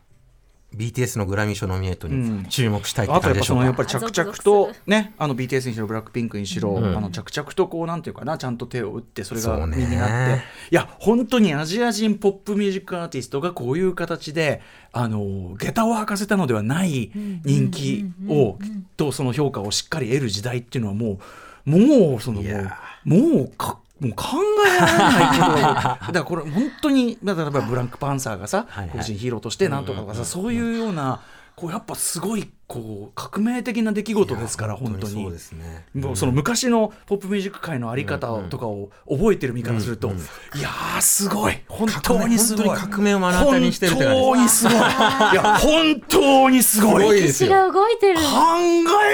[0.77, 3.61] BTS のグラミー賞ノミネートに注目したいって感じでしょうか？
[3.63, 4.71] のやっぱり着々と。
[4.87, 6.97] ねあの BTS にしろブラックピンクにしろ、ん。
[6.97, 10.43] あの着々とこうなんていうかなちゃんと手を打ってそれが身になって。
[10.71, 17.11] いや本当にアジア人ポップミュージックアーティストがこういう形であの下駄を履かせたのではない
[17.45, 18.59] 人気を
[18.97, 21.19] とその評価をしっかり得る時代っていうのはも
[21.67, 24.37] うもうそのもいうやもうかもう考
[24.67, 25.45] えられないけど。
[25.53, 28.99] だからこれ本当に例えばブラックパンサーがさはいはい。
[28.99, 31.21] 個人ヒーローとしてなんとかとかさそういうような
[31.55, 35.87] こうやっぱすごいこう革命的な出来事ですから本当にそうですね。
[35.93, 40.21] もうその昔のポップミュージック界のあり方とかを覚えてる身からすると、うんうん。
[40.21, 41.59] いやーすごい。
[41.67, 42.69] 本当にすごい。
[42.69, 44.77] 本当に革命を目の当たりにしてるって感じ本当にすごい。
[44.77, 47.05] いや本当にすごい。
[47.05, 47.11] 考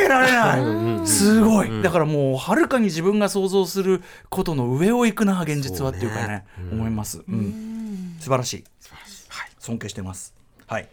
[0.02, 4.66] えられないすごい、だからもうはるかに自分が想像することの。
[4.76, 6.08] 上を行くな現実はってい。
[6.08, 6.90] うかねねうん思い。
[6.90, 8.64] ます、うん、素晴らしい
[9.28, 10.34] はい、尊敬してます
[10.66, 10.88] はい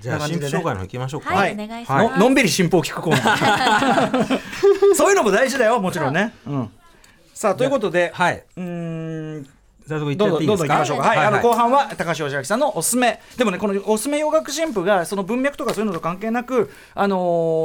[0.00, 1.34] じゃあ新婦紹介の方行きましょうか。
[1.34, 2.18] はい、はいお願いします。
[2.18, 4.40] ののんびり進歩を聞くコーナー
[4.94, 6.70] そういうのも大事だよもちろんね、うん、
[7.34, 8.44] さあということで、はい。
[8.56, 8.62] うー
[9.40, 9.48] ん
[9.88, 10.66] どんどんどんゃっていいですか？
[10.66, 11.08] どん行きましょうか。
[11.08, 13.20] はい、はいあの後半は高橋義明さんのおすすめ。
[13.36, 17.18] でもね、このおすすめ洋楽新婦がその文脈とかそういうのと関係なく、あのー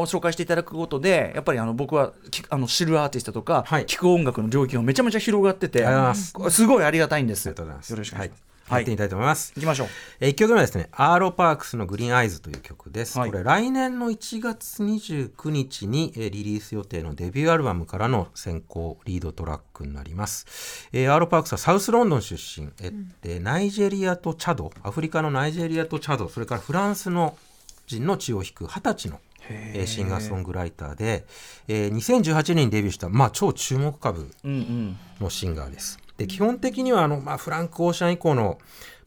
[0.09, 7.47] 紹介していただくことで、やっぱりあの僕はきあの知るアーティストとか、はい聴く音楽の領域がめちゃめちゃ広がってて、ありがとうございますごいありがたいんです。
[7.49, 7.89] ありがとうございます。
[7.89, 8.41] よろしくお願いします。
[8.41, 9.52] はい、やってみたいと思います。
[9.56, 9.88] 行きましょう。
[10.19, 13.19] えー1曲目はですね、アーロパークスの Green Eyes という曲です。
[13.19, 20.89] はいこれ来年の1月29日に、えーリリース予定のデビューアルバムからの先行リードトラックになります。
[20.93, 27.38] えーアーロパークスはサウスロンドン出身、えでナイジェリアとチャド、アフリカのナイジェリアとチャド、それからフランスの
[27.86, 31.26] 人の血を引く二十歳のえーシンガーソングライターで、
[31.67, 34.97] えー2018年にデビューした、まあ、超注目株うんうん。
[35.19, 35.99] のシンガーです。
[36.23, 38.57] で基本的にはあの、まあ、フランク・オーシャン以降の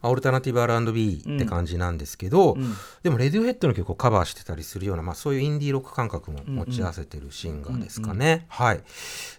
[0.02, 2.56] まあオルタナティブ R&B って感じなんですけど、
[3.02, 8.44] でもレディオヘッドの曲をカバーしてたりするような、まあ、そういうインディーロック感覚も持ち合わせてるシンガーですかね。
[8.48, 8.76] はい。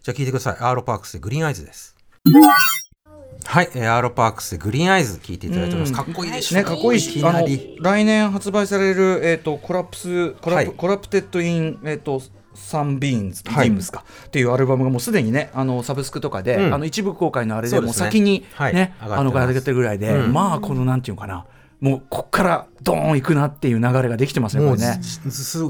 [0.02, 0.58] じゃあ聴いてください。
[0.60, 1.96] アーロパークスで Green Eyes です。
[3.46, 5.94] はい、えーアーロパークスで Green Eyes 聴いていただいております。
[5.94, 7.22] かっこいいでしょね、かっこいいいし。
[7.80, 12.22] 来年発売される、えっ、と、コラプス、コラプ、はい Collapsed in、えっ、と。
[12.58, 13.70] Sunbeams、はい。
[13.70, 14.04] ビームスか。
[14.26, 16.74] っていうアルバムがもうすでにねあのサブスクとかで、うん。
[16.74, 18.06] あの一部公開のあれでもうそうですね。
[18.08, 18.74] 先にはい。
[18.74, 20.34] ね上がってるぐらいで、うん。
[20.34, 21.46] まあこのなんていうのかな
[21.80, 24.94] もうこっからドーンいくなっていう流れができてますねこもうれね。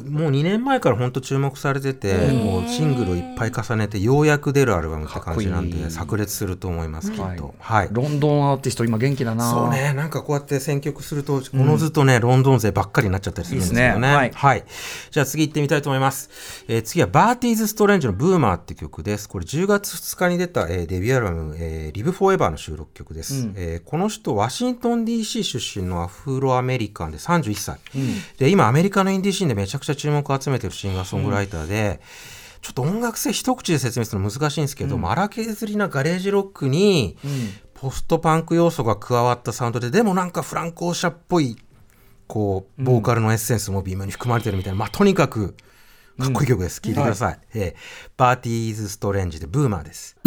[0.09, 7.55] もう2年前から本当注目されてて、もうシングルをいっぱい重ねてようやく出るアルバムって感じなんで炸裂すると思いますきっはいと。
[7.59, 9.51] はいロンドンアーティスト今元気だな。
[9.51, 13.99] そうね、なんかこうやって選曲すると、おのずとね、ロンドン勢ばっかりになっちゃったりするんですけどね。
[13.99, 14.63] ねはいはい。
[15.11, 16.29] じゃあ次行ってみたいと思います。
[16.67, 19.27] えー次はバーティーズ・ストレンジのブーマーって曲です。
[19.27, 27.79] これ10月2日に出た、えーデビューアルバム、えー、リブ・フォーエバーの収録曲です、えーこの人、ワシントン DC 出身のアフロアメリカンで31歳。
[28.37, 31.99] で、今アメリカのインディーシーンでめちゃくちゃ注目を集めてるシンガーソングライターで、
[32.61, 37.17] ちょっと音楽性一口で説明するの難しいんですけど、荒削りなガレージロックに、
[37.73, 41.57] ポストパンク要素が加わったサウンドででもなんかフランク・オーシャっぽい
[42.25, 45.55] こうボーカルのエッセンスも微妙に含まれてるみたいな、まあとにかく
[46.19, 46.81] かっこいい曲です。
[46.81, 47.39] 聴、いてください。
[47.53, 50.17] えーバーティーズ・ストレンジでブーマーです。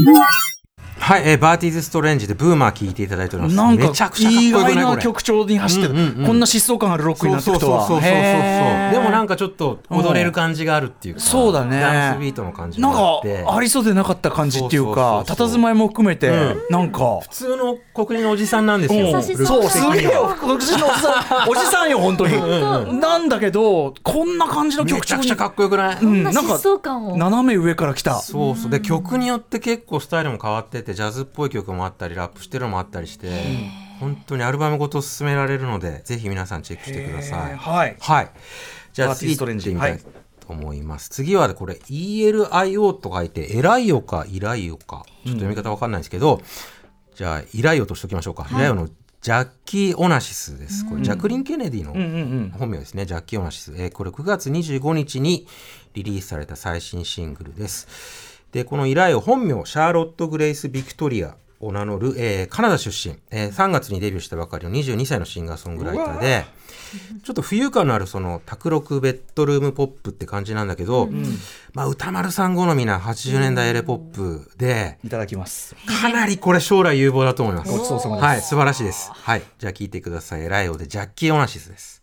[0.99, 3.57] はい、えーバーティーズ・ストレンジでブーマー聴いていただいております。
[3.57, 4.75] なんかめちゃくちゃかっこ意よくない？
[4.75, 8.23] 外な曲調に走ってる、うんうんうんこんな疾走感あるロックになってそういくとはそうそうそうそう
[8.93, 33.29] でもなんかちょっと踊れる感じがあるっていうか、そうだねダンスビートの感じなんかありそうでなかった感じっていうかそうそうそう佇まいも含めて、うなんか普通の国民のおじさんなんですようんそうそうすげえよおじさんおじさんよ本当になんだけどこんな感じのめ曲調にちゃくちゃかっこよくない、うんなんか走感を斜め上から来たそうそうで曲によって結構スタイルも変わっててジャズっぽい曲もあったりラップしてるのもあったりして
[33.99, 37.57] 本当にアルバムごと進められるのでぜひ皆さんチェックしてください。
[37.57, 37.97] はい。
[37.99, 38.31] はい。
[38.93, 45.05] じゃあ次行ってみたいと思います、次はこれ ELIO と書いてエライオかイライオか。
[45.25, 46.41] ちょっと読み方わかんないですけど、
[47.15, 48.89] じゃあイライオとしておきましょうか、イライオの
[49.21, 50.89] ジャッキー・オナシスです。
[50.89, 52.09] これジャクリン・ケネディのうんうんう
[52.47, 52.55] ん。
[52.59, 55.47] 本名ですね、ジャッキー・オナシス、えーこれ9月25日に
[55.93, 58.30] リリースされた最新シングルです。
[58.53, 66.45] で、このイライオ本名、シャーロット・グレイス・ビクトリアを名乗る、えーカナダ出身、えー3月にデビューしたばかりの22歳のシンガーソングライターで、
[67.23, 71.09] ちょっと浮遊感のあるその卓録ベッドルームポップって感じなんだけど、
[71.75, 77.71] まあ歌丸さん好みな80年代エレポップで、いただきますかなりこれ将来有望だと思います。
[77.71, 79.11] ごちそうさまですはい、素晴らしいです。
[79.13, 80.43] はい、じゃあ聞いてください。
[80.43, 82.03] エライオでジャッキー・オナシスです。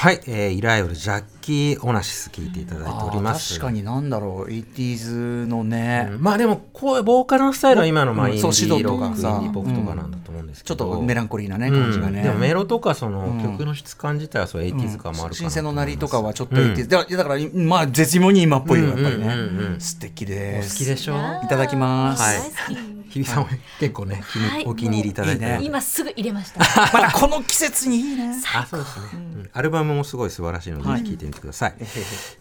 [0.00, 3.54] はい、えー、イライオでジャッキー・オナシス聞いていただいております。
[3.58, 9.40] 確かになんだろう 80s のね、まあでもこういうボーカルのスタイルは今のまあうんインディーロック、インデとかさ。
[9.40, 11.82] ィーポップとかなんだと思うんですけど、ちょっとメランコリーなねうん。
[11.82, 13.42] 感じがね、でもメロとかそのうん。
[13.42, 19.32] 曲の質感自体はそう 80s 感もあるかなと思います、新鮮のなりとかはちょっとうん 80s、だからだからまあ絶妙に今っぽいよやっぱりね、うんうんう
[19.70, 19.80] んうん。
[19.80, 20.78] 素敵おです。
[20.78, 23.48] 好きでしょいただきます、はい日比さんも
[23.80, 24.64] 結構ね、はい。
[24.64, 25.44] お気に入りいただいて。
[25.44, 25.60] ね。
[25.62, 26.60] 今すぐ入れました。
[26.92, 28.66] またこの季節にいいねあ。
[28.66, 29.50] そうですね、うん。
[29.52, 31.18] アルバムもすごい素晴らしいので、聴い。
[31.18, 31.74] てみてください、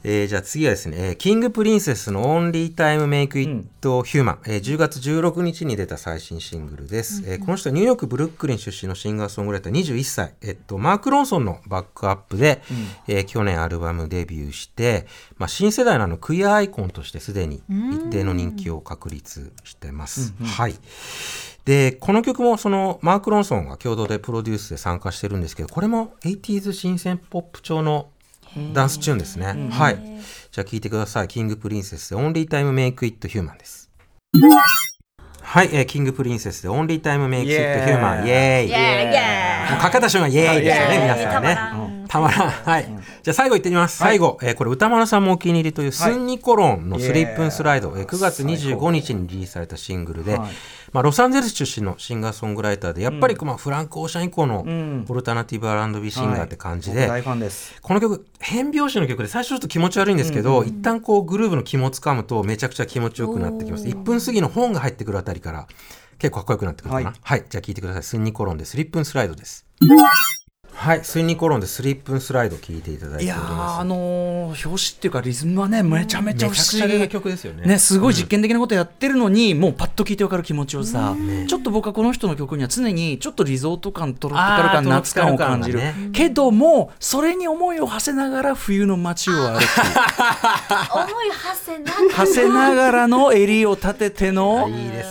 [0.03, 12.61] えーじゃあ次はですね、えーキングプリンセスの「オンリータイムメイクイットヒューマン、えー10月16日に出た最新シングルです、えーこの人はニューヨークブルックリン出身のシンガーソングライター21歳、えっと、マーク・ロンソンのバックアップで、
[13.07, 20.75] えー去年アルバムデビューして、まあ、新世代のあのクイアアイコンとしてすでに一定の人気を確立してます、はい
[21.67, 28.07] でこの曲もそのマーク・ロンソンが共同でプロデュースで参加してるんですけどこれも 80s シンセポップ調の
[28.73, 29.69] ダンスチューンですね。
[29.71, 29.97] はい。
[30.51, 31.27] じゃあ聴いてください。
[31.27, 33.91] King Princess で Only Time Makes It Human です。
[35.41, 38.27] はい、えー King Princess で Only Time Makes It Human。
[38.27, 38.69] イエーイ。
[38.69, 38.77] イエー
[39.09, 41.86] イイエーイもうかけた瞬間イエーイですよね、皆さんね。
[42.07, 42.49] たまらん。
[42.49, 42.85] はい。
[43.23, 43.97] じゃあ最後いってみます。
[43.97, 50.51] 最後、えーこれ歌丸さんもお気に入りというスンニコロンのスリップンスライド、えー9月25日にリリースされたシングルで、はい。
[50.93, 55.05] まあ、ロサンゼルス出身のシンガーソングライターで、やっぱりまあフランク・オーシャン以降のん。
[55.07, 57.81] オルタナティブ R&B シンガーって感じで、はい僕大ファンです。
[57.81, 63.85] この曲変拍子の曲で最初ちょっと気持ち悪いんですけど、一旦こうグルーヴの肝つかむとめちゃくちゃ気持ちよくなってきます。
[63.85, 65.67] 1分過ぎの本が入ってくるあたりから
[66.19, 67.05] 結構かっこよくなってくるかな。
[67.09, 67.39] ははい。
[67.39, 68.03] い、じゃあ聴いてください。
[68.03, 69.65] スンニコロンでスリップンスライドです
[70.73, 77.65] はいスンニコロンでスリップンスライド聴いていただいておりいやーますあのー表紙っていうかリズムはねめちゃめちゃ不思議めちゃくちゃな曲ですよね。
[77.65, 81.15] ね、すごい実験的なことやってるのに、もうパッと聞いてわかる気持ちよさ、
[81.47, 89.63] ちょっと僕はこの人の曲には常にちょっとリゾート感トロピカル感夏感を感じる、トロピカル感けどもそれに思いを馳せながら冬の街を歩き
[90.93, 94.67] 思い馳せな馳せながらの襟を立てての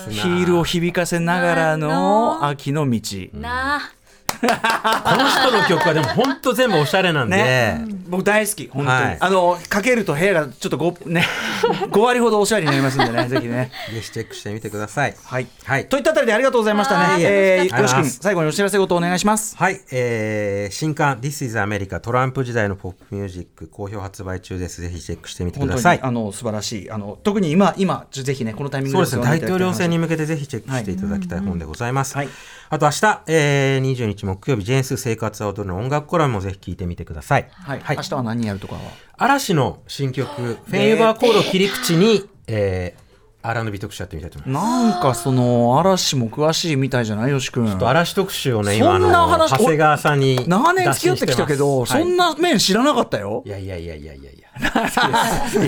[0.09, 3.01] ヒールを響かせながらの秋の道。
[3.35, 3.81] なあ。
[3.81, 3.96] こ
[4.43, 9.17] の人の曲はでも本当全部おしゃれなんで、ね、僕大好き本当に、はい。
[9.21, 11.25] あのかけると部屋がちょっとごね
[11.91, 13.71] 5割ほどおしゃれになりますんでね ぜひね。
[13.93, 15.15] ぜひチェックしてみてください。
[15.23, 15.47] はい。
[15.65, 15.89] はい。
[15.89, 17.25] といったあたりでありがとうございましたはいね。
[17.29, 17.69] え。
[17.71, 19.57] ー、よし君、最後にお知らせごとお願いします。
[19.57, 24.81] はい、えー、新刊 This is America トランプ時代のポップミュージック好評発売中です。
[24.81, 26.01] ぜひチェックしてみてください。
[26.03, 26.91] あの素晴らしい。
[26.91, 32.17] あの特に今今ぜひねこのタイミングそうですね、大統領選に向向けてぜひチェックしていただきたい本でございます。
[32.17, 32.29] はい。
[32.69, 37.49] あと明日、えー、20日木曜日、ジェーンス生活は踊るの音楽コラムもぜひ聞いてみてください。
[37.51, 37.97] はい、はい。
[37.97, 38.81] 明日は何やるとかは？
[39.17, 44.65] 嵐の新曲、フェイバーコードを切り口に、えー、R&B 特集やってみたいと思います。
[44.65, 47.31] なんかその嵐も詳しいみたいじゃない？
[47.31, 47.69] よし君。
[47.69, 53.43] ちょっと嵐特集をね、そ今あのんな話長谷川さんに長年付き合ってきたけど、そんな面知らなかったよ。
[53.47, 54.47] い、やいやいやいやいやいや。
[54.59, 54.63] い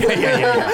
[0.01, 0.67] やいやいやいや。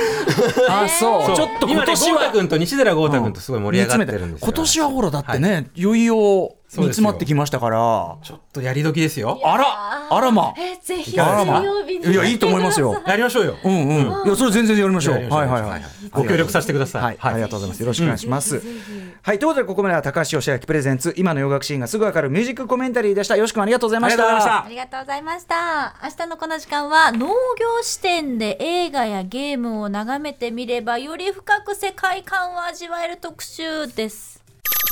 [0.69, 1.35] あそう。
[1.35, 4.47] ちょっと今年今ね、豪太は君と西寺豪太君とすごい盛り上がってるんですよ。
[4.47, 7.77] 今年はほらだってね、いよいよ煮詰まってきましたから。
[8.23, 9.39] ちょっとやり時ですよ。
[9.43, 9.65] あら
[10.09, 10.53] あらま。
[10.57, 11.61] えぜひ水あらま。
[11.63, 12.11] 曜日に。
[12.11, 13.01] いやいいと思いますよ。
[13.05, 13.55] やりましょうよ。
[13.63, 14.27] うんうん。
[14.27, 15.15] いやそれ全然やりましょう。
[15.15, 15.39] やりましょう。
[15.51, 15.81] はいはいはい。
[16.11, 17.01] ご協力させてください。
[17.03, 17.79] はい、ありがとうございます。
[17.79, 18.61] よろしくお願いします。
[19.21, 23.35] はい、ということで、ここまでは高橋義明プレゼンツ、今の洋楽シーンがすぐわかるミュージックコメンタリーでした。
[23.35, 24.23] よしくんありがとうございました。
[24.23, 24.65] ありがとうございました。
[24.65, 25.95] ありがとうございました。
[26.03, 27.33] 明日のこの時間は農業
[27.81, 34.34] 視点で映画やゲームを眺めてみればより深く世界観を味わえる特集です